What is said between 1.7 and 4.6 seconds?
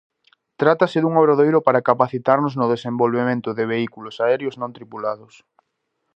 capacitarnos no desenvolvemento de vehículos aéreos